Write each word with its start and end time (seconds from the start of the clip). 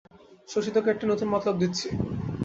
শশী, 0.49 0.69
তোকে 0.71 0.89
একটা 0.91 1.05
নূতন 1.07 1.27
মতলব 1.31 1.55
দিচ্ছি। 1.61 1.87